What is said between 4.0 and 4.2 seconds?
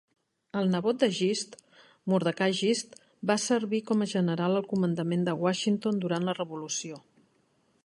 a